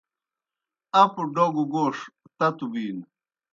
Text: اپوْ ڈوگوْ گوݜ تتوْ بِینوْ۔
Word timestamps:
اپوْ 1.01 1.21
ڈوگوْ 1.33 1.63
گوݜ 1.73 1.95
تتوْ 2.37 2.65
بِینوْ۔ 2.71 3.05